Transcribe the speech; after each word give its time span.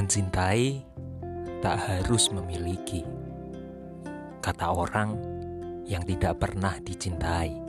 Mencintai 0.00 0.80
tak 1.60 1.76
harus 1.76 2.32
memiliki, 2.32 3.04
kata 4.40 4.72
orang 4.72 5.12
yang 5.84 6.00
tidak 6.08 6.40
pernah 6.40 6.72
dicintai. 6.80 7.59